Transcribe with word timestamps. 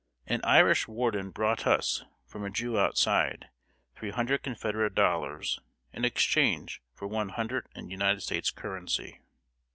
An 0.25 0.41
Irish 0.43 0.87
warden 0.87 1.29
brought 1.29 1.67
us, 1.67 2.03
from 2.25 2.43
a 2.43 2.49
Jew 2.49 2.75
outside, 2.75 3.49
three 3.93 4.09
hundred 4.09 4.41
Confederate 4.41 4.95
dollars, 4.95 5.59
in 5.93 6.05
exchange 6.05 6.81
for 6.95 7.07
one 7.07 7.29
hundred 7.29 7.67
in 7.75 7.91
United 7.91 8.21
States 8.21 8.49
currency. 8.49 9.19